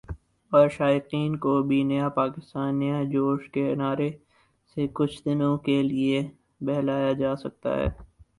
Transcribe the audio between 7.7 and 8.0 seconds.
ہے